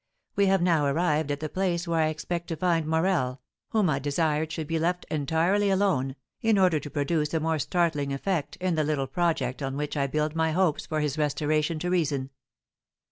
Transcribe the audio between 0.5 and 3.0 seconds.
now arrived at the place where I expect to find